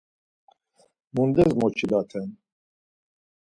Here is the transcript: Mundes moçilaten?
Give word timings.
Mundes 1.13 1.51
moçilaten? 1.59 2.27